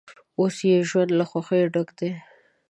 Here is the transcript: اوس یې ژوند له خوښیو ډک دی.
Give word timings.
اوس 0.39 0.55
یې 0.69 0.77
ژوند 0.89 1.11
له 1.19 1.23
خوښیو 1.29 1.71
ډک 1.73 1.89
دی. 1.99 2.11